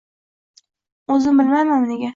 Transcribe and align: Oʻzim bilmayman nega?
Oʻzim 1.17 1.43
bilmayman 1.45 1.89
nega? 1.95 2.09